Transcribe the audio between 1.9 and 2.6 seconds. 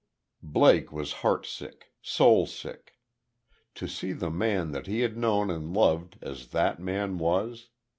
soul